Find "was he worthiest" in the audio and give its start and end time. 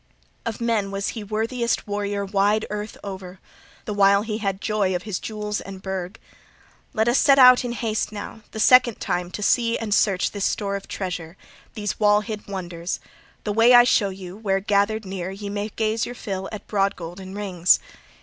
0.89-1.87